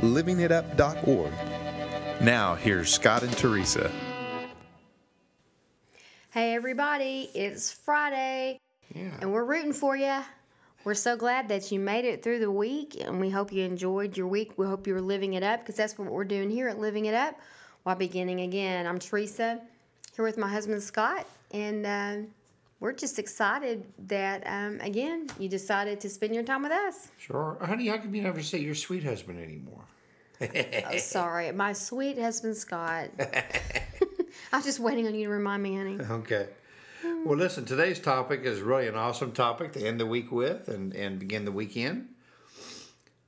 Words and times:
livingitup.org. 0.00 1.32
Now, 2.20 2.54
here's 2.54 2.92
Scott 2.92 3.22
and 3.22 3.32
Teresa. 3.36 3.90
Hey, 6.32 6.54
everybody, 6.54 7.30
it's 7.34 7.72
Friday, 7.72 8.58
Yeah. 8.94 9.10
and 9.20 9.32
we're 9.32 9.44
rooting 9.44 9.72
for 9.72 9.96
you. 9.96 10.20
We're 10.84 10.94
so 10.94 11.16
glad 11.16 11.48
that 11.48 11.70
you 11.72 11.80
made 11.80 12.04
it 12.04 12.22
through 12.22 12.38
the 12.38 12.50
week, 12.50 12.96
and 13.00 13.20
we 13.20 13.30
hope 13.30 13.52
you 13.52 13.64
enjoyed 13.64 14.16
your 14.16 14.26
week. 14.26 14.56
We 14.56 14.66
hope 14.66 14.86
you're 14.86 15.00
living 15.00 15.34
it 15.34 15.42
up 15.42 15.60
because 15.60 15.76
that's 15.76 15.98
what 15.98 16.08
we're 16.10 16.24
doing 16.24 16.50
here 16.50 16.68
at 16.68 16.78
Living 16.78 17.06
It 17.06 17.14
Up 17.14 17.38
while 17.82 17.96
beginning 17.96 18.40
again. 18.40 18.86
I'm 18.86 18.98
Teresa, 18.98 19.60
here 20.16 20.24
with 20.24 20.38
my 20.38 20.48
husband 20.48 20.82
Scott, 20.82 21.26
and 21.50 21.84
uh, 21.84 22.16
we're 22.80 22.92
just 22.92 23.18
excited 23.18 23.84
that, 24.08 24.42
um, 24.46 24.80
again, 24.80 25.28
you 25.38 25.48
decided 25.48 26.00
to 26.00 26.08
spend 26.08 26.34
your 26.34 26.42
time 26.42 26.62
with 26.62 26.72
us. 26.72 27.08
Sure. 27.18 27.58
Honey, 27.60 27.88
how 27.88 27.98
come 27.98 28.14
you 28.14 28.22
never 28.22 28.42
say 28.42 28.58
your 28.58 28.74
sweet 28.74 29.04
husband 29.04 29.38
anymore? 29.38 29.84
Oh, 30.40 30.96
sorry, 30.96 31.52
my 31.52 31.74
sweet 31.74 32.18
husband 32.18 32.56
Scott. 32.56 33.10
I 33.18 34.56
was 34.56 34.64
just 34.64 34.80
waiting 34.80 35.06
on 35.06 35.14
you 35.14 35.26
to 35.26 35.30
remind 35.30 35.62
me, 35.62 35.76
honey. 35.76 35.98
Okay. 36.00 36.48
Well, 37.24 37.36
listen, 37.36 37.66
today's 37.66 37.98
topic 37.98 38.42
is 38.44 38.60
really 38.60 38.88
an 38.88 38.94
awesome 38.94 39.32
topic 39.32 39.72
to 39.72 39.86
end 39.86 40.00
the 40.00 40.06
week 40.06 40.32
with 40.32 40.68
and, 40.68 40.94
and 40.94 41.18
begin 41.18 41.44
the 41.44 41.52
weekend. 41.52 42.08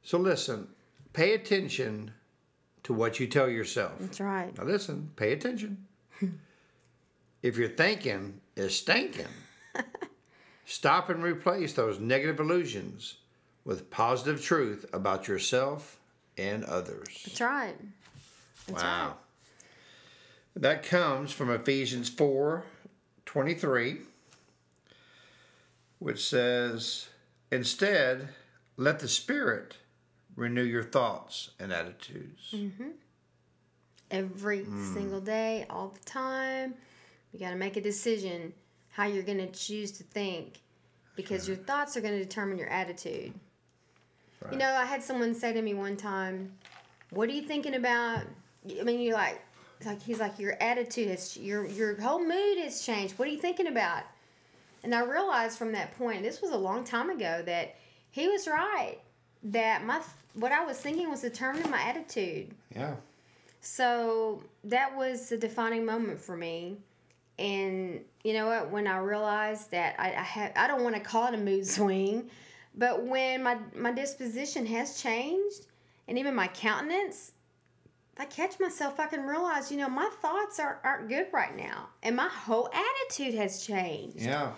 So, 0.02 0.18
listen, 0.18 0.68
pay 1.12 1.34
attention 1.34 2.12
to 2.84 2.92
what 2.92 3.20
you 3.20 3.26
tell 3.26 3.48
yourself. 3.48 3.92
That's 3.98 4.20
right. 4.20 4.56
Now, 4.56 4.64
listen, 4.64 5.10
pay 5.16 5.32
attention. 5.32 5.86
if 7.42 7.56
you're 7.56 7.68
thinking 7.68 8.40
is 8.56 8.76
stinking, 8.76 9.26
stop 10.66 11.08
and 11.08 11.22
replace 11.22 11.72
those 11.72 11.98
negative 11.98 12.40
illusions 12.40 13.16
with 13.64 13.90
positive 13.90 14.42
truth 14.42 14.84
about 14.92 15.28
yourself 15.28 15.98
and 16.36 16.64
others. 16.64 17.22
That's 17.24 17.40
right. 17.40 17.74
That's 18.66 18.82
wow. 18.82 19.06
right. 19.06 19.16
That 20.54 20.82
comes 20.82 21.32
from 21.32 21.50
Ephesians 21.50 22.08
4 22.08 22.64
23, 23.24 23.98
which 25.98 26.26
says, 26.26 27.08
Instead, 27.50 28.28
let 28.76 28.98
the 28.98 29.08
Spirit 29.08 29.76
renew 30.36 30.62
your 30.62 30.82
thoughts 30.82 31.50
and 31.58 31.72
attitudes. 31.72 32.50
Mm-hmm. 32.52 32.90
every 34.10 34.60
mm. 34.60 34.94
single 34.94 35.20
day, 35.20 35.64
all 35.70 35.88
the 35.88 36.04
time. 36.04 36.74
You 37.32 37.40
got 37.40 37.50
to 37.50 37.56
make 37.56 37.76
a 37.76 37.80
decision 37.80 38.52
how 38.90 39.04
you're 39.04 39.22
going 39.22 39.38
to 39.38 39.48
choose 39.48 39.90
to 39.92 40.02
think 40.04 40.60
because 41.16 41.48
your 41.48 41.56
thoughts 41.56 41.96
are 41.96 42.00
going 42.00 42.14
to 42.18 42.22
determine 42.22 42.58
your 42.58 42.68
attitude. 42.68 43.32
You 44.50 44.58
know, 44.58 44.72
I 44.72 44.84
had 44.84 45.02
someone 45.02 45.34
say 45.34 45.52
to 45.52 45.62
me 45.62 45.72
one 45.72 45.96
time, 45.96 46.52
"What 47.10 47.28
are 47.28 47.32
you 47.32 47.42
thinking 47.42 47.76
about?" 47.76 48.24
I 48.68 48.82
mean, 48.82 49.00
you're 49.00 49.14
like, 49.14 49.40
it's 49.78 49.86
like 49.86 50.02
he's 50.02 50.18
like, 50.18 50.38
"Your 50.38 50.56
attitude 50.60 51.08
has, 51.08 51.36
your 51.36 51.64
your 51.66 52.00
whole 52.00 52.18
mood 52.18 52.58
has 52.58 52.84
changed. 52.84 53.18
What 53.18 53.28
are 53.28 53.30
you 53.30 53.38
thinking 53.38 53.68
about?" 53.68 54.02
And 54.82 54.94
I 54.94 55.00
realized 55.04 55.58
from 55.58 55.72
that 55.72 55.96
point, 55.96 56.22
this 56.22 56.42
was 56.42 56.50
a 56.50 56.56
long 56.56 56.82
time 56.82 57.08
ago, 57.08 57.42
that 57.46 57.76
he 58.10 58.26
was 58.26 58.48
right. 58.48 58.98
That 59.44 59.84
my 59.84 60.02
what 60.34 60.50
I 60.50 60.64
was 60.64 60.76
thinking 60.76 61.08
was 61.08 61.20
determining 61.20 61.70
my 61.70 61.80
attitude. 61.80 62.50
Yeah. 62.74 62.96
So 63.60 64.42
that 64.64 64.96
was 64.96 65.30
a 65.30 65.38
defining 65.38 65.84
moment 65.84 66.20
for 66.20 66.36
me. 66.36 66.78
And 67.42 68.00
you 68.22 68.34
know 68.34 68.46
what? 68.46 68.70
When 68.70 68.86
I 68.86 68.98
realized 68.98 69.72
that 69.72 69.96
I, 69.98 70.12
I 70.12 70.22
have, 70.22 70.52
I 70.54 70.68
don't 70.68 70.84
want 70.84 70.94
to 70.94 71.00
call 71.00 71.26
it 71.26 71.34
a 71.34 71.38
mood 71.38 71.66
swing, 71.66 72.30
but 72.76 73.04
when 73.04 73.42
my 73.42 73.58
my 73.74 73.90
disposition 73.90 74.64
has 74.66 75.02
changed, 75.02 75.66
and 76.06 76.16
even 76.18 76.34
my 76.36 76.46
countenance, 76.46 77.32
I 78.16 78.26
catch 78.26 78.60
myself. 78.60 79.00
I 79.00 79.06
can 79.06 79.26
realize, 79.26 79.72
you 79.72 79.76
know, 79.76 79.88
my 79.88 80.08
thoughts 80.22 80.60
are, 80.60 80.78
aren't 80.84 81.08
good 81.08 81.26
right 81.32 81.56
now, 81.56 81.88
and 82.04 82.14
my 82.14 82.28
whole 82.28 82.70
attitude 82.72 83.34
has 83.34 83.66
changed. 83.66 84.20
Yeah. 84.20 84.52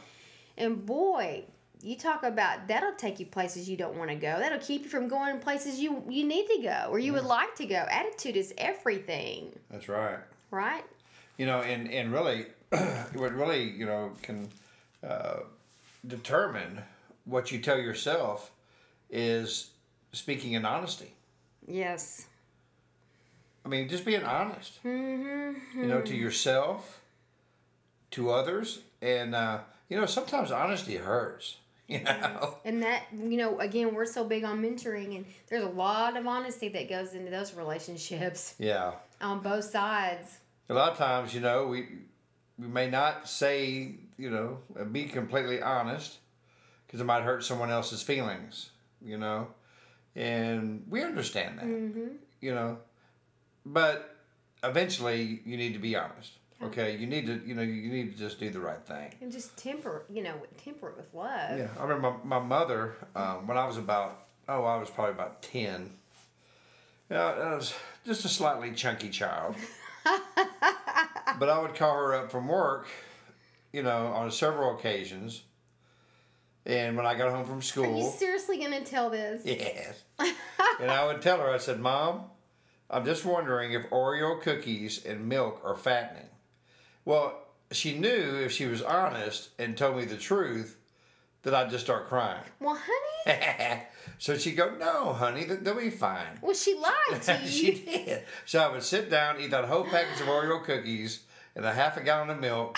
And 0.59 0.85
boy, 0.85 1.45
you 1.83 1.97
talk 1.97 2.23
about 2.23 2.69
that'll 2.69 2.97
take 2.97 3.19
you 3.19 3.25
places 3.25 3.67
you 3.67 3.79
don't 3.79 3.97
want 3.97 4.11
to 4.11 4.17
go. 4.17 4.37
That'll 4.39 4.59
keep 4.59 4.83
you 4.83 4.91
from 4.91 5.09
going 5.09 5.39
places 5.39 5.81
you 5.81 6.05
you 6.07 6.27
need 6.27 6.49
to 6.49 6.63
go 6.63 6.89
or 6.91 6.99
you 6.99 7.15
would 7.15 7.25
like 7.25 7.55
to 7.57 7.65
go. 7.67 7.87
Attitude 7.91 8.37
is 8.37 8.53
everything, 8.59 9.59
That's 9.71 9.89
right. 9.89 10.19
right? 10.51 10.85
You 11.39 11.47
know, 11.47 11.63
and, 11.63 11.91
and 11.91 12.13
really, 12.13 12.47
what 13.15 13.33
really, 13.33 13.71
you 13.71 13.87
know, 13.87 14.13
can 14.23 14.49
uh, 15.07 15.41
determine 16.07 16.83
what 17.25 17.53
you 17.53 17.59
tell 17.59 17.79
yourself 17.79 18.51
is 19.11 19.71
speaking 20.13 20.53
in 20.53 20.65
honesty. 20.65 21.13
Yes. 21.67 22.27
I 23.65 23.69
mean, 23.69 23.89
just 23.89 24.05
being 24.05 24.25
honest. 24.25 24.83
Mm-hmm. 24.85 25.81
you 25.81 25.87
know, 25.87 26.03
to 26.03 26.15
yourself, 26.15 27.01
to 28.13 28.31
others, 28.31 28.81
and 29.01 29.35
uh, 29.35 29.61
you 29.89 29.99
know, 29.99 30.07
sometimes 30.07 30.51
honesty 30.51 30.97
hurts. 30.97 31.57
You 31.87 32.03
know, 32.03 32.55
And 32.65 32.83
that, 32.83 33.03
you 33.13 33.37
know, 33.37 33.61
again, 33.61 33.95
we're 33.95 34.07
so 34.07 34.25
big 34.25 34.43
on 34.43 34.63
mentoring, 34.63 35.17
and 35.17 35.27
there's 35.51 35.65
a 35.65 35.69
lot 35.69 36.17
of 36.17 36.27
honesty 36.27 36.71
that 36.71 36.89
goes 36.89 37.13
into 37.13 37.31
those 37.31 37.53
relationships 37.53 38.55
yeah. 38.59 38.93
on 39.21 39.41
both 39.41 39.65
sides. 39.65 40.39
A 40.71 40.73
lot 40.73 40.93
of 40.93 40.97
times, 40.97 41.35
you 41.35 41.43
know, 41.43 41.67
we 41.67 41.89
we 42.59 42.67
may 42.67 42.89
not 42.89 43.29
say, 43.29 43.93
you 44.17 44.31
know, 44.31 44.59
be 44.93 45.05
completely 45.05 45.61
honest 45.61 46.19
because 46.87 47.01
it 47.01 47.05
might 47.05 47.23
hurt 47.23 47.45
someone 47.45 47.71
else's 47.71 48.03
feelings. 48.03 48.71
You 49.05 49.19
know, 49.19 49.49
and 50.17 50.85
we 50.89 51.03
understand 51.03 51.59
that. 51.59 51.67
Mm-hmm. 51.67 52.09
You 52.41 52.55
know, 52.55 52.79
but 53.67 54.17
eventually, 54.63 55.41
you 55.45 55.57
need 55.57 55.75
to 55.75 55.79
be 55.79 55.97
honest. 55.97 56.33
Okay, 56.63 56.97
you 56.97 57.07
need 57.07 57.27
to, 57.27 57.43
you 57.45 57.55
know, 57.55 57.63
you 57.63 57.91
need 57.91 58.13
to 58.13 58.19
just 58.19 58.41
do 58.41 58.49
the 58.49 58.61
right 58.61 58.81
thing. 58.87 59.13
And 59.21 59.31
just 59.31 59.57
temper, 59.57 60.05
you 60.09 60.23
know, 60.23 60.35
temper 60.63 60.89
it 60.89 60.97
with 60.97 61.13
love. 61.13 61.59
Yeah, 61.59 61.69
I 61.79 61.83
remember 61.83 62.17
my, 62.25 62.39
my 62.39 62.47
mother 62.47 62.95
um, 63.15 63.47
when 63.47 63.59
I 63.59 63.67
was 63.67 63.77
about 63.77 64.25
oh 64.49 64.65
I 64.65 64.77
was 64.77 64.91
probably 64.91 65.13
about 65.13 65.43
ten. 65.43 65.91
Yeah, 67.11 67.27
I 67.27 67.55
was 67.55 67.75
just 68.07 68.25
a 68.25 68.29
slightly 68.29 68.73
chunky 68.73 69.11
child. 69.11 69.57
but 71.39 71.49
I 71.49 71.59
would 71.61 71.75
call 71.75 71.95
her 71.97 72.15
up 72.15 72.31
from 72.31 72.49
work, 72.49 72.89
you 73.73 73.83
know, 73.83 74.07
on 74.07 74.31
several 74.31 74.77
occasions. 74.77 75.43
And 76.67 76.97
when 76.97 77.05
I 77.05 77.15
got 77.15 77.31
home 77.31 77.45
from 77.45 77.61
school. 77.61 77.95
Are 77.95 77.99
you 77.99 78.11
seriously 78.11 78.59
going 78.59 78.73
to 78.73 78.85
tell 78.85 79.11
this? 79.11 79.43
yes, 79.45 80.03
and 80.19 80.91
I 80.91 81.07
would 81.07 81.21
tell 81.21 81.39
her, 81.39 81.51
I 81.51 81.59
said, 81.59 81.79
"Mom, 81.79 82.23
I'm 82.89 83.05
just 83.05 83.25
wondering 83.25 83.73
if 83.73 83.89
Oreo 83.91 84.41
cookies 84.41 85.05
and 85.05 85.29
milk 85.29 85.61
are 85.63 85.77
fattening." 85.77 86.29
Well, 87.05 87.39
she 87.71 87.99
knew 87.99 88.37
if 88.37 88.53
she 88.53 88.65
was 88.67 88.81
honest 88.81 89.51
and 89.59 89.77
told 89.77 89.97
me 89.97 90.07
the 90.07 90.17
truth, 90.17 90.79
that 91.45 91.55
I'd 91.55 91.71
just 91.71 91.85
start 91.85 92.09
crying. 92.09 92.41
Well, 92.61 92.79
honey, 93.27 93.83
so 94.19 94.37
she'd 94.37 94.57
go, 94.57 94.75
No, 94.79 95.13
honey, 95.13 95.45
th- 95.45 95.61
they'll 95.61 95.75
be 95.79 95.91
fine. 95.91 96.39
well, 96.43 96.55
she 96.55 96.75
lied 96.75 97.23
to 97.23 97.39
you. 97.45 97.49
she 97.49 97.71
did. 97.85 98.23
So 98.47 98.61
I 98.61 98.73
would 98.73 98.83
sit 98.83 99.11
down, 99.11 99.41
eat 99.41 99.51
that 99.51 99.65
whole 99.67 99.85
package 99.85 100.21
of 100.21 100.27
Oreo 100.27 100.63
cookies 100.63 101.21
and 101.55 101.65
a 101.65 101.73
half 101.73 101.97
a 101.97 102.03
gallon 102.03 102.31
of 102.31 102.41
milk, 102.41 102.77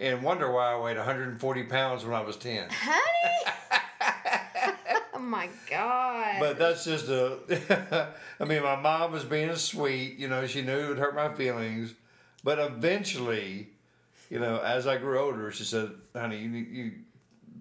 and 0.00 0.22
wonder 0.22 0.50
why 0.52 0.72
I 0.74 0.80
weighed 0.80 0.96
140 0.96 1.62
pounds 1.64 2.04
when 2.04 2.14
I 2.14 2.20
was 2.20 2.36
10. 2.36 2.68
Honey? 2.70 3.52
oh 5.14 5.18
my 5.18 5.48
God. 5.70 6.36
But 6.40 6.58
that's 6.58 6.84
just 6.84 7.08
a. 7.08 8.08
I 8.40 8.44
mean, 8.44 8.62
my 8.62 8.76
mom 8.76 9.12
was 9.12 9.24
being 9.24 9.54
sweet. 9.56 10.18
You 10.18 10.28
know, 10.28 10.46
she 10.46 10.62
knew 10.62 10.78
it 10.78 10.88
would 10.88 10.98
hurt 10.98 11.14
my 11.14 11.32
feelings. 11.34 11.94
But 12.44 12.58
eventually, 12.60 13.68
you 14.30 14.38
know, 14.38 14.58
as 14.58 14.86
I 14.86 14.96
grew 14.98 15.18
older, 15.18 15.50
she 15.50 15.64
said, 15.64 15.90
honey, 16.14 16.38
you, 16.38 16.48
you 16.50 16.92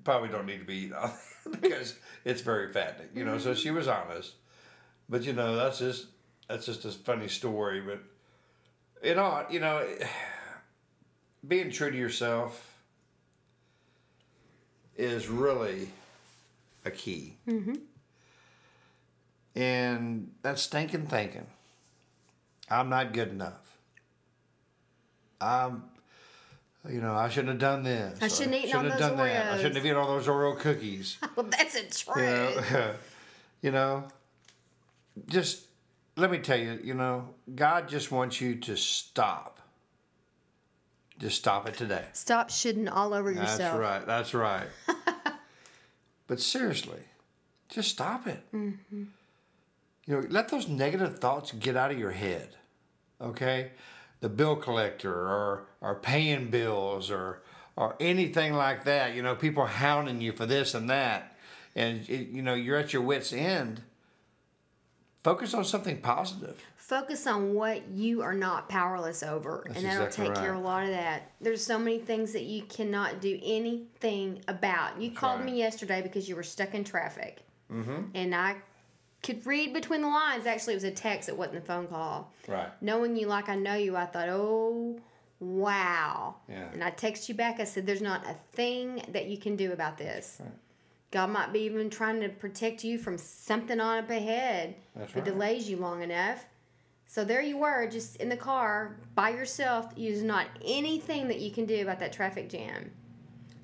probably 0.07 0.29
don't 0.29 0.45
need 0.45 0.59
to 0.59 0.65
be 0.65 0.75
eating 0.75 0.93
all 0.93 1.13
that 1.43 1.61
because 1.61 1.95
it's 2.23 2.39
very 2.39 2.71
fattening. 2.71 3.09
You 3.13 3.25
know, 3.25 3.37
so 3.39 3.53
she 3.53 3.71
was 3.71 3.89
honest. 3.89 4.35
But, 5.09 5.23
you 5.23 5.33
know, 5.33 5.57
that's 5.57 5.79
just. 5.79 6.07
That's 6.47 6.65
just 6.65 6.85
a 6.85 6.91
funny 6.91 7.27
story, 7.27 7.81
but 7.81 7.99
you 9.03 9.15
know, 9.15 9.45
you 9.49 9.59
know, 9.65 9.85
being 11.45 11.71
true 11.71 11.91
to 11.91 11.97
yourself 11.97 12.73
is 14.97 15.27
really 15.27 15.89
a 16.85 16.91
key. 16.91 17.33
Mm-hmm. 17.45 17.75
And 19.57 20.31
that's 20.41 20.61
stinking 20.61 21.07
thinking. 21.07 21.47
I'm 22.69 22.87
not 22.87 23.11
good 23.11 23.27
enough. 23.27 23.75
I'm, 25.41 25.83
you 26.89 27.01
know, 27.01 27.13
I 27.13 27.29
shouldn't 27.29 27.49
have 27.49 27.59
done 27.59 27.83
this. 27.83 28.19
I 28.21 28.27
shouldn't 28.27 28.55
have 28.55 28.63
eaten 28.65 28.75
all 28.75 28.83
have 28.83 28.91
those 28.91 28.99
done 28.99 29.17
that. 29.17 29.53
I 29.53 29.57
shouldn't 29.57 29.75
have 29.75 29.85
eaten 29.85 29.97
all 29.97 30.07
those 30.07 30.27
Oreo 30.27 30.57
cookies. 30.57 31.17
Well, 31.35 31.45
that's 31.45 31.75
a 31.75 32.19
You 32.19 32.25
know, 32.25 32.93
you 33.61 33.71
know, 33.71 34.03
just 35.27 35.65
let 36.15 36.31
me 36.31 36.39
tell 36.39 36.57
you, 36.57 36.79
you 36.83 36.93
know, 36.93 37.29
God 37.53 37.87
just 37.87 38.11
wants 38.11 38.41
you 38.41 38.55
to 38.55 38.75
stop. 38.75 39.59
Just 41.19 41.37
stop 41.37 41.67
it 41.67 41.75
today. 41.75 42.05
Stop 42.13 42.49
shitting 42.49 42.91
all 42.91 43.13
over 43.13 43.31
yourself. 43.31 43.57
That's 43.57 43.77
right. 43.77 44.05
That's 44.05 44.33
right. 44.33 44.67
but 46.27 46.39
seriously, 46.39 46.99
just 47.69 47.89
stop 47.89 48.27
it. 48.27 48.43
Mm-hmm. 48.53 49.03
You 50.05 50.15
know, 50.15 50.27
let 50.29 50.49
those 50.49 50.67
negative 50.67 51.19
thoughts 51.19 51.51
get 51.51 51.75
out 51.75 51.91
of 51.91 51.99
your 51.99 52.11
head. 52.11 52.49
Okay, 53.19 53.71
the 54.19 54.29
bill 54.29 54.55
collector 54.55 55.13
or 55.13 55.63
or 55.81 55.95
paying 55.95 56.49
bills 56.49 57.11
or 57.11 57.41
or 57.75 57.95
anything 57.99 58.53
like 58.53 58.83
that. 58.85 59.15
You 59.15 59.21
know, 59.21 59.35
people 59.35 59.65
hounding 59.65 60.21
you 60.21 60.31
for 60.33 60.45
this 60.45 60.73
and 60.73 60.89
that, 60.89 61.37
and 61.75 62.07
it, 62.09 62.29
you 62.29 62.41
know 62.41 62.53
you're 62.53 62.77
at 62.77 62.93
your 62.93 63.01
wits' 63.01 63.33
end. 63.33 63.81
Focus 65.23 65.53
on 65.53 65.65
something 65.65 65.97
positive. 65.97 66.63
Focus 66.75 67.27
on 67.27 67.53
what 67.53 67.85
you 67.89 68.21
are 68.21 68.33
not 68.33 68.69
powerless 68.69 69.21
over, 69.21 69.63
That's 69.65 69.77
and 69.77 69.85
that'll 69.85 70.05
exactly 70.05 70.33
take 70.33 70.37
care 70.37 70.53
of 70.53 70.61
a 70.61 70.63
lot 70.63 70.83
of 70.83 70.89
that. 70.91 71.31
There's 71.41 71.61
so 71.61 71.77
many 71.77 71.99
things 71.99 72.31
that 72.31 72.43
you 72.43 72.63
cannot 72.63 73.19
do 73.19 73.37
anything 73.43 74.41
about. 74.47 75.01
You 75.01 75.11
called 75.11 75.41
right. 75.41 75.51
me 75.51 75.57
yesterday 75.57 76.01
because 76.01 76.29
you 76.29 76.37
were 76.37 76.43
stuck 76.43 76.73
in 76.73 76.85
traffic, 76.85 77.39
mm-hmm. 77.69 78.03
and 78.13 78.33
I 78.33 78.55
could 79.23 79.45
read 79.45 79.73
between 79.73 80.01
the 80.01 80.07
lines. 80.07 80.45
Actually, 80.45 80.73
it 80.73 80.77
was 80.77 80.83
a 80.83 80.91
text. 80.91 81.29
It 81.29 81.37
wasn't 81.37 81.57
a 81.57 81.61
phone 81.61 81.87
call. 81.87 82.31
Right. 82.47 82.69
Knowing 82.81 83.15
you 83.15 83.27
like 83.27 83.49
I 83.49 83.55
know 83.55 83.75
you, 83.75 83.95
I 83.95 84.05
thought, 84.05 84.29
oh, 84.29 84.99
wow. 85.39 86.35
Yeah. 86.47 86.67
And 86.73 86.83
I 86.83 86.91
text 86.91 87.27
you 87.27 87.35
back. 87.35 87.59
I 87.59 87.63
said, 87.63 87.85
there's 87.85 88.01
not 88.01 88.25
a 88.25 88.35
thing 88.55 89.03
that 89.09 89.25
you 89.25 89.37
can 89.37 89.55
do 89.55 89.73
about 89.73 89.97
this. 89.97 90.41
God 91.11 91.29
might 91.29 91.53
be 91.53 91.61
even 91.61 91.89
trying 91.89 92.19
to 92.21 92.29
protect 92.29 92.83
you 92.83 92.97
from 92.97 93.17
something 93.17 93.79
on 93.79 93.99
up 93.99 94.09
ahead 94.09 94.75
That's 94.95 95.11
if 95.11 95.17
it 95.17 95.19
right. 95.21 95.25
delays 95.25 95.69
you 95.69 95.77
long 95.77 96.03
enough. 96.03 96.45
So 97.07 97.23
there 97.23 97.41
you 97.41 97.57
were, 97.57 97.87
just 97.87 98.17
in 98.17 98.27
the 98.27 98.37
car 98.37 98.97
by 99.15 99.29
yourself. 99.29 99.95
There's 99.95 100.21
not 100.21 100.47
anything 100.63 101.29
that 101.29 101.39
you 101.39 101.51
can 101.51 101.65
do 101.65 101.81
about 101.81 101.99
that 101.99 102.11
traffic 102.11 102.49
jam. 102.49 102.91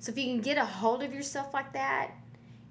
So 0.00 0.10
if 0.10 0.18
you 0.18 0.24
can 0.24 0.40
get 0.40 0.56
a 0.56 0.64
hold 0.64 1.02
of 1.02 1.12
yourself 1.14 1.52
like 1.52 1.72
that 1.74 2.10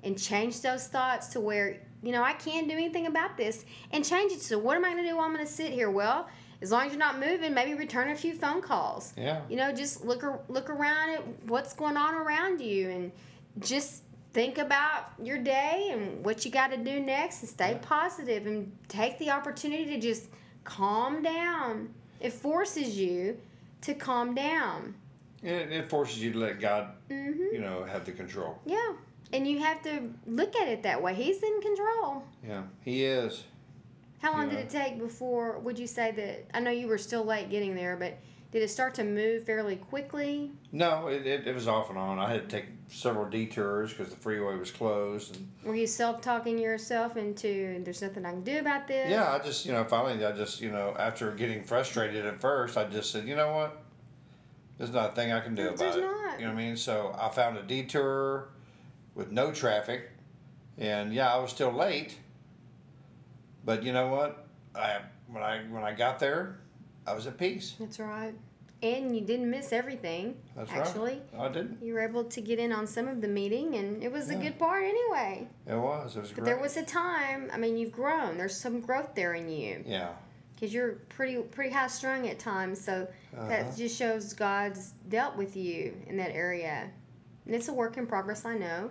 and 0.04 0.18
change 0.20 0.62
those 0.62 0.88
thoughts 0.88 1.28
to 1.28 1.40
where, 1.40 1.78
you 2.04 2.12
know, 2.12 2.22
I 2.22 2.34
can't 2.34 2.68
do 2.68 2.74
anything 2.76 3.08
about 3.08 3.38
this 3.38 3.66
and 3.92 4.04
change 4.06 4.32
it 4.34 4.42
So 4.42 4.60
what 4.60 4.76
am 4.78 4.86
I 4.86 4.92
going 4.92 5.04
to 5.04 5.10
do 5.10 5.16
while 5.16 5.26
I'm 5.26 5.34
going 5.34 5.46
to 5.46 5.52
sit 5.52 5.72
here? 5.72 5.90
Well, 5.90 6.28
as 6.62 6.72
long 6.72 6.86
as 6.86 6.92
you're 6.92 7.00
not 7.00 7.20
moving, 7.20 7.54
maybe 7.54 7.74
return 7.74 8.10
a 8.10 8.16
few 8.16 8.34
phone 8.34 8.62
calls. 8.62 9.14
Yeah. 9.18 9.42
You 9.50 9.56
know, 9.58 9.72
just 9.74 10.06
look 10.06 10.24
look 10.50 10.70
around 10.70 11.10
at 11.12 11.22
what's 11.48 11.74
going 11.74 11.98
on 11.98 12.14
around 12.16 12.62
you 12.62 12.90
and 12.90 13.12
just 13.60 14.04
think 14.34 14.58
about 14.58 15.12
your 15.22 15.38
day 15.38 15.90
and 15.92 16.24
what 16.26 16.44
you 16.46 16.52
got 16.52 16.72
to 16.72 16.78
do 16.78 17.00
next 17.00 17.42
and 17.42 17.50
stay 17.50 17.78
positive 17.82 18.48
and 18.48 18.72
take 18.88 19.20
the 19.20 19.30
opportunity 19.30 19.86
to 19.86 20.00
just 20.00 20.28
calm 20.64 21.22
down. 21.22 21.90
It 22.20 22.32
forces 22.34 22.98
you 22.98 23.38
to 23.82 23.94
calm 23.94 24.34
down. 24.34 24.96
It, 25.44 25.72
it 25.72 25.90
forces 25.90 26.24
you 26.24 26.32
to 26.32 26.40
let 26.40 26.60
God, 26.60 26.90
Mm-hmm. 27.10 27.54
you 27.54 27.60
know, 27.60 27.84
have 27.84 28.06
the 28.06 28.12
control. 28.14 28.58
Yeah. 28.66 28.94
And 29.34 29.48
you 29.48 29.60
have 29.60 29.82
to 29.84 30.14
look 30.28 30.56
at 30.56 30.68
it 30.68 30.84
that 30.84 31.02
way. 31.02 31.16
He's 31.16 31.42
in 31.42 31.60
control. 31.62 32.24
Yeah, 32.48 32.64
He 32.86 33.04
is. 33.04 33.44
How 34.22 34.32
long 34.32 34.50
Yeah. 34.50 34.58
did 34.58 34.66
it 34.66 34.70
take 34.70 35.00
before, 35.00 35.60
would 35.60 35.78
you 35.78 35.88
say 35.88 36.12
that? 36.12 36.46
I 36.56 36.62
know 36.62 36.70
you 36.72 36.88
were 36.88 36.98
still 37.00 37.26
late 37.26 37.50
getting 37.50 37.76
there, 37.76 37.98
but 37.98 38.18
did 38.54 38.62
it 38.62 38.70
start 38.70 38.94
to 38.96 39.04
move 39.04 39.44
fairly 39.44 39.76
quickly? 39.76 40.52
No, 40.72 41.08
it, 41.08 41.26
it, 41.26 41.48
it 41.48 41.54
was 41.56 41.68
off 41.68 41.90
and 41.90 41.98
on. 41.98 42.20
I 42.20 42.32
had 42.32 42.48
to 42.48 42.56
take 42.56 42.68
several 42.90 43.26
detours 43.26 43.92
because 43.92 44.12
the 44.14 44.16
freeway 44.16 44.56
was 44.56 44.70
closed. 44.72 45.36
And 45.36 45.50
Were 45.66 45.76
you 45.76 45.88
self 45.88 46.22
talking 46.22 46.58
yourself 46.60 47.18
into, 47.18 47.82
there's 47.84 48.02
nothing 48.04 48.26
I 48.26 48.30
can 48.32 48.44
do 48.44 48.60
about 48.60 48.88
this? 48.88 49.10
yeah, 49.10 49.30
I 49.34 49.40
just, 49.40 49.66
you 49.66 49.74
know, 49.74 49.84
finally, 49.84 50.24
I 50.24 50.32
just, 50.32 50.62
you 50.62 50.72
know, 50.72 50.96
after 50.98 51.32
getting 51.32 51.64
frustrated 51.64 52.26
at 52.26 52.40
first, 52.40 52.78
I 52.78 52.86
just 52.86 53.12
said, 53.12 53.28
you 53.28 53.36
know 53.36 53.52
what? 53.54 53.82
There's 54.78 54.92
not 54.92 55.12
a 55.12 55.16
thing 55.16 55.32
I 55.34 55.40
can 55.42 55.56
do 55.56 55.64
There's 55.76 55.82
about 55.82 55.98
it. 55.98 56.02
not. 56.02 56.40
You 56.40 56.46
know 56.46 56.54
what 56.54 56.60
I 56.62 56.64
mean? 56.66 56.78
So 56.78 57.16
I 57.20 57.30
found 57.30 57.58
a 57.58 57.64
detour 57.64 58.48
with 59.16 59.32
no 59.32 59.52
traffic. 59.52 60.10
And 60.78 61.14
yeah, 61.14 61.34
I 61.34 61.40
was 61.40 61.52
still 61.52 61.72
late. 61.72 62.18
But 63.66 63.84
you 63.84 63.94
know 63.94 64.08
what? 64.08 64.46
I 64.76 65.00
when 65.28 65.44
I 65.44 65.62
when 65.70 65.84
I 65.84 65.94
got 65.94 66.20
there, 66.20 66.60
I 67.08 67.14
was 67.14 67.28
at 67.28 67.38
peace. 67.38 67.76
That's 67.80 68.00
right. 68.00 68.34
And 68.82 69.16
you 69.16 69.22
didn't 69.22 69.50
miss 69.50 69.72
everything, 69.72 70.36
That's 70.58 70.70
actually. 70.74 71.22
right. 71.34 71.42
I 71.42 71.48
didn't. 71.48 71.82
You 71.82 71.94
were 71.94 72.02
able 72.02 72.26
to 72.26 72.42
get 72.42 72.60
in 72.60 72.74
on 72.74 72.86
some 72.86 73.08
of 73.08 73.22
the 73.22 73.30
meeting, 73.30 73.76
and 73.76 74.04
it 74.04 74.12
was 74.12 74.30
a 74.30 74.36
good 74.36 74.60
part 74.60 74.84
anyway. 74.84 75.48
It 75.66 75.76
was. 75.76 76.18
It 76.18 76.20
was 76.20 76.32
But 76.32 76.40
great. 76.44 76.46
there 76.48 76.60
was 76.60 76.76
a 76.76 76.84
time, 76.84 77.50
I 77.54 77.58
mean, 77.58 77.78
you've 77.78 77.94
grown. 77.94 78.38
There's 78.38 78.58
some 78.58 78.82
growth 78.82 79.16
there 79.16 79.36
in 79.36 79.48
you. 79.50 79.82
yeah. 79.88 80.10
because 80.54 80.74
you're 80.74 80.94
pretty 81.10 81.38
pretty 81.38 81.72
high 81.74 81.88
strung 81.88 82.28
at 82.28 82.40
times. 82.40 82.80
So 82.84 83.08
Uh-huh. 83.38 83.48
that 83.48 83.76
just 83.78 83.98
shows 83.98 84.34
God's 84.34 84.92
dealt 85.08 85.38
with 85.38 85.56
you 85.56 85.94
in 86.08 86.18
that 86.18 86.32
area, 86.32 86.90
and 87.46 87.56
it's 87.56 87.70
a 87.70 87.74
work 87.74 87.96
in 87.98 88.06
progress. 88.06 88.44
I 88.44 88.58
know. 88.58 88.90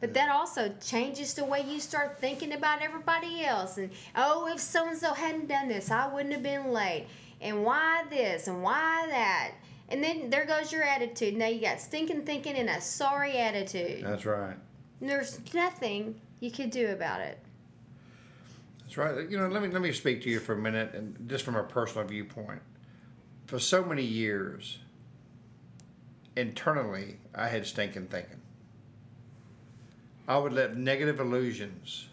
But 0.00 0.12
that 0.14 0.30
also 0.30 0.72
changes 0.84 1.34
the 1.34 1.44
way 1.44 1.64
you 1.66 1.80
start 1.80 2.20
thinking 2.20 2.52
about 2.52 2.82
everybody 2.82 3.44
else. 3.44 3.78
And 3.78 3.90
oh, 4.14 4.46
if 4.52 4.60
so 4.60 4.88
and 4.88 4.98
so 4.98 5.14
hadn't 5.14 5.48
done 5.48 5.68
this, 5.68 5.90
I 5.90 6.12
wouldn't 6.12 6.34
have 6.34 6.42
been 6.42 6.70
late. 6.70 7.06
And 7.40 7.64
why 7.64 8.04
this 8.10 8.46
and 8.46 8.62
why 8.62 9.06
that? 9.08 9.52
And 9.88 10.02
then 10.02 10.30
there 10.30 10.44
goes 10.44 10.72
your 10.72 10.82
attitude. 10.82 11.36
Now 11.36 11.46
you 11.46 11.60
got 11.60 11.80
stinking 11.80 12.22
thinking 12.22 12.56
and 12.56 12.68
a 12.68 12.80
sorry 12.80 13.38
attitude. 13.38 14.04
That's 14.04 14.26
right. 14.26 14.56
And 15.00 15.08
there's 15.08 15.40
nothing 15.54 16.20
you 16.40 16.50
could 16.50 16.70
do 16.70 16.90
about 16.90 17.20
it. 17.20 17.38
That's 18.82 18.96
right. 18.96 19.28
You 19.28 19.38
know, 19.38 19.48
let 19.48 19.62
me 19.62 19.68
let 19.68 19.82
me 19.82 19.92
speak 19.92 20.22
to 20.22 20.30
you 20.30 20.40
for 20.40 20.52
a 20.54 20.58
minute, 20.58 20.94
and 20.94 21.28
just 21.28 21.44
from 21.44 21.56
a 21.56 21.62
personal 21.62 22.06
viewpoint. 22.06 22.62
For 23.46 23.58
so 23.58 23.84
many 23.84 24.02
years, 24.02 24.78
internally, 26.36 27.18
I 27.34 27.48
had 27.48 27.66
stinking 27.66 28.06
thinking. 28.06 28.40
I 30.28 30.38
would 30.38 30.52
let 30.52 30.76
negative 30.76 31.20
illusions 31.20 32.08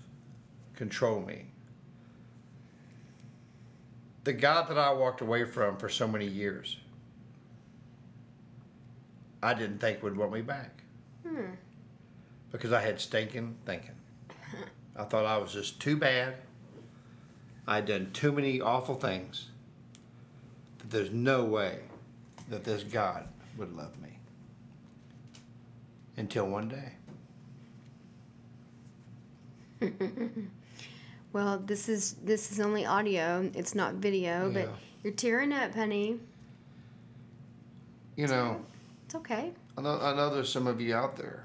control 0.76 1.20
me. 1.22 1.46
The 4.24 4.34
God 4.34 4.70
that 4.70 4.78
I 4.78 4.94
walked 4.94 5.22
away 5.22 5.46
from 5.46 5.78
for 5.78 5.90
so 5.90 6.08
many 6.08 6.28
years, 6.28 6.78
I 9.42 9.54
didn't 9.54 9.80
think 9.80 10.02
would 10.04 10.16
want 10.16 10.32
me 10.32 10.42
back. 10.42 10.84
Hmm. 11.28 11.56
Because 12.52 12.72
I 12.72 12.82
had 12.82 13.02
stinking 13.02 13.56
thinking. 13.66 13.96
I 14.96 15.04
thought 15.04 15.26
I 15.26 15.38
was 15.38 15.52
just 15.52 15.82
too 15.82 15.98
bad. 15.98 16.36
I'd 17.68 17.88
done 17.88 18.12
too 18.14 18.32
many 18.32 18.62
awful 18.62 18.96
things. 18.96 19.50
That 20.80 20.92
there's 20.92 21.12
no 21.12 21.44
way 21.44 21.80
that 22.50 22.64
this 22.64 22.84
God 22.84 23.28
would 23.58 23.76
love 23.76 24.00
me. 24.02 24.20
Until 26.16 26.48
one 26.48 26.70
day. 26.70 26.94
Well, 31.34 31.58
this 31.58 31.90
is 31.90 32.14
this 32.24 32.52
is 32.52 32.60
only 32.60 32.86
audio. 32.86 33.50
It's 33.56 33.74
not 33.74 33.96
video, 33.96 34.52
but 34.52 34.70
you're 35.04 35.14
tearing 35.14 35.52
up, 35.52 35.74
honey. 35.74 36.20
You 38.16 38.28
know, 38.28 38.62
It's 39.06 39.16
okay. 39.16 39.52
I 39.76 39.82
know, 39.82 40.00
I 40.00 40.16
know 40.16 40.30
there's 40.32 40.52
some 40.52 40.68
of 40.68 40.80
you 40.80 40.94
out 40.94 41.18
there 41.18 41.44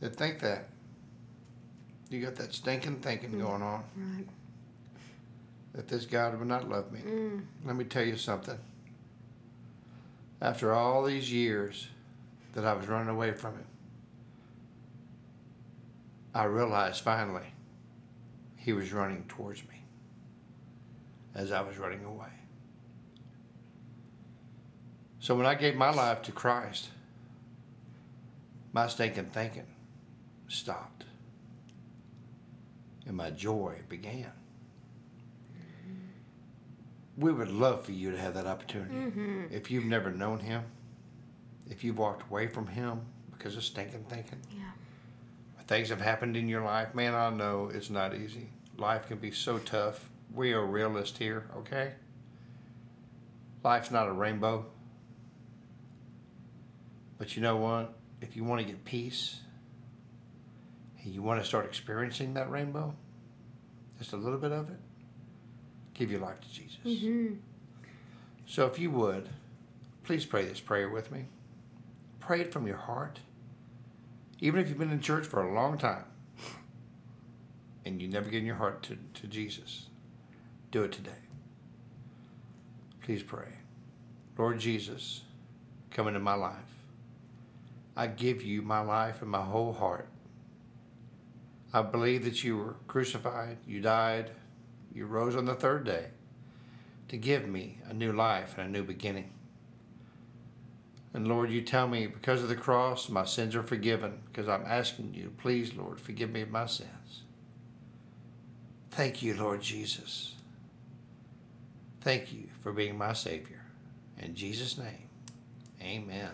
that 0.00 0.14
think 0.14 0.40
that. 0.40 0.68
You 2.10 2.20
got 2.22 2.36
that 2.36 2.52
stinking 2.52 2.96
thinking 3.00 3.38
going 3.38 3.62
on 3.62 3.82
Right. 3.96 4.26
that 5.72 5.88
this 5.88 6.04
God 6.04 6.38
would 6.38 6.46
not 6.46 6.68
love 6.68 6.92
me. 6.92 7.00
Mm. 7.00 7.40
Let 7.64 7.76
me 7.76 7.84
tell 7.84 8.04
you 8.04 8.16
something. 8.16 8.58
After 10.40 10.72
all 10.74 11.02
these 11.02 11.32
years 11.32 11.88
that 12.52 12.64
I 12.66 12.74
was 12.74 12.86
running 12.86 13.08
away 13.08 13.32
from 13.32 13.54
him, 13.54 13.64
I 16.36 16.44
realized 16.44 17.00
finally 17.00 17.54
he 18.56 18.74
was 18.74 18.92
running 18.92 19.24
towards 19.26 19.62
me 19.62 19.84
as 21.34 21.50
I 21.50 21.62
was 21.62 21.78
running 21.78 22.04
away. 22.04 22.28
So 25.18 25.34
when 25.34 25.46
I 25.46 25.54
gave 25.54 25.76
my 25.76 25.90
life 25.90 26.20
to 26.24 26.32
Christ, 26.32 26.90
my 28.74 28.86
stinking 28.86 29.30
thinking 29.32 29.66
stopped 30.46 31.04
and 33.06 33.16
my 33.16 33.30
joy 33.30 33.76
began. 33.88 34.32
We 37.16 37.32
would 37.32 37.50
love 37.50 37.82
for 37.86 37.92
you 37.92 38.10
to 38.10 38.18
have 38.18 38.34
that 38.34 38.46
opportunity. 38.46 38.94
Mm-hmm. 38.94 39.44
If 39.50 39.70
you've 39.70 39.86
never 39.86 40.10
known 40.10 40.40
Him, 40.40 40.64
if 41.70 41.82
you've 41.82 41.96
walked 41.96 42.30
away 42.30 42.46
from 42.46 42.66
Him 42.66 43.00
because 43.32 43.56
of 43.56 43.64
stinking 43.64 44.04
thinking, 44.10 44.40
Yeah. 44.54 44.64
Things 45.66 45.88
have 45.88 46.00
happened 46.00 46.36
in 46.36 46.48
your 46.48 46.62
life, 46.62 46.94
man, 46.94 47.14
I 47.14 47.30
know 47.30 47.70
it's 47.72 47.90
not 47.90 48.14
easy. 48.14 48.50
Life 48.76 49.08
can 49.08 49.18
be 49.18 49.30
so 49.30 49.58
tough 49.58 50.08
we 50.32 50.52
are 50.52 50.64
realists 50.64 51.18
here, 51.18 51.46
okay? 51.56 51.92
Life's 53.62 53.90
not 53.90 54.06
a 54.06 54.12
rainbow. 54.12 54.66
But 57.18 57.34
you 57.34 57.42
know 57.42 57.56
what? 57.56 57.94
If 58.20 58.36
you 58.36 58.44
want 58.44 58.60
to 58.60 58.66
get 58.66 58.84
peace 58.84 59.40
and 61.02 61.14
you 61.14 61.22
want 61.22 61.40
to 61.40 61.46
start 61.46 61.64
experiencing 61.64 62.34
that 62.34 62.50
rainbow, 62.50 62.94
just 63.98 64.12
a 64.12 64.16
little 64.16 64.38
bit 64.38 64.52
of 64.52 64.68
it, 64.68 64.76
give 65.94 66.10
your 66.10 66.20
life 66.20 66.40
to 66.40 66.52
Jesus. 66.52 66.78
Mm-hmm. 66.84 67.34
So 68.46 68.66
if 68.66 68.78
you 68.78 68.90
would, 68.90 69.30
please 70.04 70.26
pray 70.26 70.44
this 70.44 70.60
prayer 70.60 70.88
with 70.88 71.10
me. 71.10 71.24
Pray 72.20 72.42
it 72.42 72.52
from 72.52 72.66
your 72.66 72.76
heart. 72.76 73.20
Even 74.40 74.60
if 74.60 74.68
you've 74.68 74.78
been 74.78 74.90
in 74.90 75.00
church 75.00 75.26
for 75.26 75.42
a 75.42 75.54
long 75.54 75.78
time 75.78 76.04
and 77.84 78.02
you 78.02 78.08
never 78.08 78.28
given 78.28 78.46
your 78.46 78.56
heart 78.56 78.82
to, 78.82 78.98
to 79.14 79.26
Jesus, 79.26 79.86
do 80.70 80.82
it 80.82 80.92
today. 80.92 81.10
Please 83.02 83.22
pray. 83.22 83.48
Lord 84.36 84.58
Jesus, 84.58 85.22
come 85.90 86.08
into 86.08 86.20
my 86.20 86.34
life. 86.34 86.54
I 87.96 88.08
give 88.08 88.42
you 88.42 88.60
my 88.60 88.80
life 88.80 89.22
and 89.22 89.30
my 89.30 89.42
whole 89.42 89.72
heart. 89.72 90.08
I 91.72 91.82
believe 91.82 92.24
that 92.24 92.44
you 92.44 92.58
were 92.58 92.76
crucified, 92.86 93.58
you 93.66 93.80
died, 93.80 94.30
you 94.92 95.06
rose 95.06 95.36
on 95.36 95.46
the 95.46 95.54
third 95.54 95.84
day 95.84 96.06
to 97.08 97.16
give 97.16 97.48
me 97.48 97.78
a 97.88 97.94
new 97.94 98.12
life 98.12 98.56
and 98.58 98.66
a 98.66 98.70
new 98.70 98.82
beginning. 98.82 99.30
And 101.16 101.26
Lord, 101.26 101.50
you 101.50 101.62
tell 101.62 101.88
me 101.88 102.06
because 102.06 102.42
of 102.42 102.50
the 102.50 102.54
cross, 102.54 103.08
my 103.08 103.24
sins 103.24 103.56
are 103.56 103.62
forgiven 103.62 104.18
because 104.26 104.50
I'm 104.50 104.64
asking 104.66 105.14
you, 105.14 105.32
please, 105.38 105.72
Lord, 105.72 105.98
forgive 105.98 106.30
me 106.30 106.42
of 106.42 106.50
my 106.50 106.66
sins. 106.66 107.22
Thank 108.90 109.22
you, 109.22 109.32
Lord 109.32 109.62
Jesus. 109.62 110.34
Thank 112.02 112.34
you 112.34 112.48
for 112.62 112.70
being 112.70 112.98
my 112.98 113.14
Savior. 113.14 113.62
In 114.18 114.34
Jesus' 114.34 114.76
name, 114.76 115.08
amen. 115.80 116.28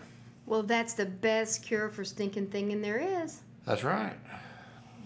Well, 0.45 0.63
that's 0.63 0.95
the 0.95 1.05
best 1.05 1.63
cure 1.63 1.87
for 1.87 2.03
stinking 2.03 2.47
thinking 2.47 2.81
there 2.81 3.23
is. 3.23 3.39
That's 3.65 3.85
right. 3.85 4.17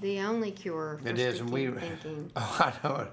The 0.01 0.21
only 0.21 0.49
cure 0.49 0.99
for 1.03 1.07
It 1.07 1.19
is, 1.19 1.39
and 1.39 1.51
we. 1.51 1.67
stinking 1.67 1.97
thinking. 2.01 2.31
Oh, 2.35 2.57
I 2.59 2.87
know 2.87 2.95
it. 2.95 3.11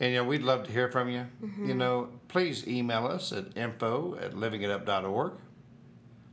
And 0.00 0.12
you 0.12 0.18
know, 0.18 0.24
we'd 0.24 0.42
love 0.42 0.64
to 0.64 0.72
hear 0.72 0.90
from 0.90 1.10
you. 1.10 1.26
You 1.42 1.46
mm-hmm. 1.48 1.78
know, 1.78 2.08
please 2.28 2.66
email 2.66 3.06
us 3.06 3.32
at 3.32 3.54
info 3.54 4.16
at 4.18 4.32
livingitup.org. 4.32 5.32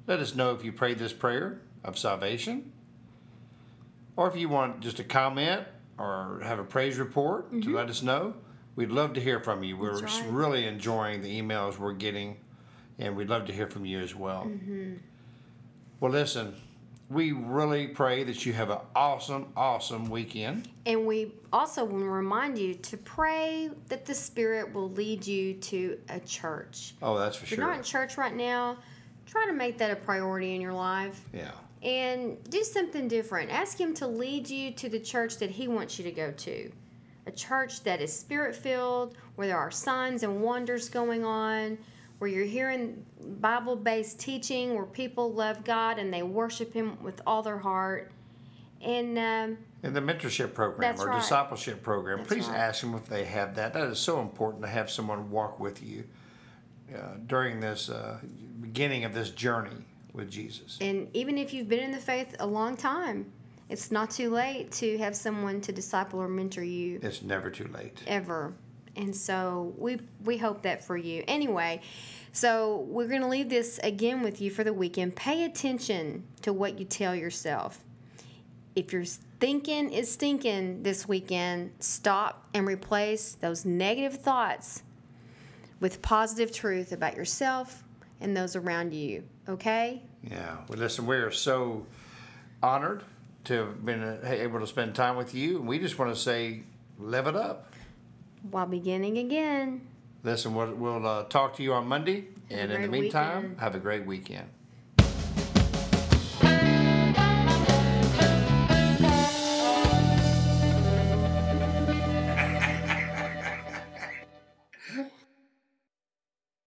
Let 0.08 0.20
us 0.20 0.36
know 0.36 0.54
if 0.54 0.64
you 0.64 0.72
prayed 0.72 1.00
this 1.00 1.14
prayer 1.14 1.60
of 1.84 1.98
salvation, 1.98 2.72
or 4.16 4.28
if 4.28 4.36
you 4.36 4.50
want 4.50 4.82
just 4.82 5.00
a 5.00 5.04
comment 5.04 5.68
or 5.98 6.42
have 6.44 6.60
a 6.60 6.64
praise 6.64 6.98
report 6.98 7.52
to 7.52 7.58
mm-hmm. 7.58 7.76
let 7.76 7.90
us 7.90 8.02
know. 8.02 8.34
We'd 8.76 8.92
love 8.92 9.14
to 9.14 9.22
hear 9.22 9.40
from 9.40 9.64
you. 9.64 9.78
We're 9.78 10.00
right. 10.00 10.26
really 10.30 10.66
enjoying 10.66 11.22
the 11.22 11.42
emails 11.42 11.78
we're 11.78 11.94
getting, 11.94 12.38
and 12.98 13.16
we'd 13.16 13.30
love 13.30 13.46
to 13.48 13.54
hear 13.54 13.68
from 13.68 13.86
you 13.86 14.00
as 14.00 14.16
well. 14.16 14.46
Mm-hmm. 14.46 14.96
Well, 16.00 16.12
listen, 16.12 16.56
we 17.12 17.34
really 17.34 17.88
pray 17.88 18.24
that 18.24 18.46
you 18.46 18.54
have 18.54 18.70
an 18.70 18.80
awesome, 18.96 19.48
awesome 19.56 20.10
weekend. 20.10 20.70
And 20.86 21.06
we 21.06 21.34
also 21.52 21.84
want 21.84 22.04
to 22.04 22.10
remind 22.10 22.58
you 22.58 22.74
to 22.74 22.98
pray 22.98 23.70
that 23.90 24.06
the 24.06 24.16
Spirit 24.16 24.74
will 24.74 24.90
lead 24.90 25.28
you 25.28 25.56
to 25.56 26.00
a 26.10 26.22
church. 26.22 26.94
Oh, 27.02 27.20
that's 27.20 27.36
for 27.36 27.44
If 27.44 27.52
you're 27.52 27.68
not 27.68 27.78
in 27.78 27.84
church 27.84 28.18
right 28.18 28.34
now, 28.34 28.78
try 29.32 29.46
to 29.46 29.54
make 29.54 29.78
that 29.78 29.90
a 29.90 29.96
priority 29.96 30.54
in 30.56 30.62
your 30.62 30.74
life 30.74 31.24
Yeah. 31.34 31.52
and 31.82 32.38
do 32.50 32.64
something 32.64 33.08
different. 33.08 33.50
Ask 33.50 33.80
Him 33.80 33.94
to 33.96 34.08
lead 34.08 34.50
you 34.50 34.72
to 34.72 34.90
the 34.90 35.00
church 35.00 35.38
that 35.38 35.50
He 35.50 35.68
wants 35.68 35.98
you 35.98 36.04
to 36.04 36.12
go 36.12 36.32
to. 36.32 36.72
A 37.28 37.32
church 37.32 37.84
that 37.84 38.02
is 38.02 38.12
spirit 38.12 38.56
filled, 38.56 39.16
where 39.36 39.48
there 39.48 39.58
are 39.58 39.72
signs 39.72 40.24
and 40.24 40.42
wonders 40.42 40.90
going 40.90 41.24
on, 41.24 41.78
where 42.20 42.30
you're 42.30 42.46
hearing 42.46 43.06
Bible 43.40 43.76
based 43.76 44.20
teaching, 44.20 44.76
where 44.76 44.86
people 44.86 45.32
love 45.32 45.64
God 45.64 45.98
and 45.98 46.14
they 46.14 46.24
worship 46.24 46.74
Him 46.74 47.02
with 47.02 47.22
all 47.26 47.42
their 47.42 47.58
heart. 47.60 48.12
And 48.82 49.18
um, 49.18 49.58
In 49.84 49.94
the 49.94 50.02
mentorship 50.02 50.54
program 50.56 51.00
or 51.00 51.08
right. 51.08 51.22
discipleship 51.22 51.84
program, 51.84 52.18
That's 52.18 52.28
please 52.28 52.48
right. 52.48 52.58
ask 52.58 52.82
them 52.82 52.96
if 52.96 53.06
they 53.06 53.24
have 53.26 53.56
that. 53.56 53.74
That 53.74 53.88
is 53.88 54.00
so 54.00 54.20
important 54.20 54.64
to 54.64 54.70
have 54.70 54.90
someone 54.92 55.30
walk 55.32 55.60
with 55.60 55.82
you 55.84 56.04
uh, 56.96 57.18
during 57.28 57.60
this 57.60 57.90
uh, 57.90 58.20
beginning 58.62 59.06
of 59.06 59.14
this 59.14 59.30
journey 59.32 59.86
with 60.14 60.30
Jesus. 60.30 60.78
And 60.82 61.08
even 61.14 61.38
if 61.38 61.54
you've 61.54 61.70
been 61.70 61.80
in 61.80 61.92
the 61.92 61.98
faith 61.98 62.36
a 62.40 62.46
long 62.48 62.76
time, 62.76 63.32
it's 63.70 63.92
not 63.92 64.12
too 64.12 64.30
late 64.30 64.72
to 64.74 64.98
have 64.98 65.16
someone 65.16 65.62
to 65.62 65.72
disciple 65.72 66.22
or 66.22 66.28
mentor 66.28 66.64
you 66.64 67.00
It's 67.02 67.22
never 67.22 67.50
too 67.50 67.68
late. 67.74 68.04
ever. 68.08 68.54
And 68.98 69.16
so 69.16 69.74
we 69.78 70.00
we 70.26 70.38
hope 70.38 70.64
that 70.64 70.84
for 70.84 70.98
you. 70.98 71.24
Anyway, 71.28 71.80
so 72.34 72.86
we're 72.90 73.08
going 73.08 73.22
to 73.22 73.28
leave 73.28 73.48
this 73.50 73.80
again 73.84 74.22
with 74.22 74.42
you 74.42 74.52
for 74.52 74.66
the 74.66 74.74
weekend. 74.74 75.16
Pay 75.16 75.46
attention 75.46 76.26
to 76.42 76.52
what 76.52 76.78
you 76.78 76.84
tell 76.84 77.16
yourself. 77.16 77.80
If 78.76 78.92
you're 78.92 79.06
thinking 79.40 79.92
is 79.92 80.12
stinking 80.12 80.84
this 80.84 81.08
weekend, 81.08 81.72
stop 81.80 82.50
and 82.54 82.68
replace 82.68 83.34
those 83.34 83.64
negative 83.64 84.20
thoughts 84.20 84.84
with 85.82 86.02
positive 86.02 86.54
truth 86.54 86.94
about 86.94 87.18
yourself 87.18 87.84
and 88.22 88.38
those 88.38 88.56
around 88.56 88.94
you. 88.94 89.24
Okay? 89.50 90.02
Yeah. 90.24 90.58
Well, 90.70 90.80
listen, 90.80 91.06
we 91.06 91.18
are 91.18 91.32
so 91.32 91.86
honored 92.64 93.04
to 93.46 93.54
have 93.56 93.86
been 93.86 94.20
able 94.24 94.60
to 94.60 94.68
spend 94.68 94.96
time 94.96 95.18
with 95.18 95.34
you. 95.36 95.58
And 95.58 95.68
we 95.68 95.80
just 95.80 96.00
want 96.00 96.14
to 96.14 96.20
say, 96.20 96.62
live 96.98 97.28
it 97.28 97.36
up. 97.36 97.74
While 98.50 98.68
beginning 98.68 99.18
again. 99.18 99.82
Listen, 100.24 100.54
we'll, 100.54 100.74
we'll 100.76 101.06
uh, 101.06 101.24
talk 101.24 101.56
to 101.58 101.64
you 101.64 101.74
on 101.74 101.88
Monday. 101.88 102.28
Have 102.52 102.60
and 102.60 102.72
in 102.72 102.82
the 102.84 102.88
meantime, 102.88 103.42
weekend. 103.42 103.60
have 103.60 103.76
a 103.76 103.80
great 103.80 104.06
weekend. 104.06 104.48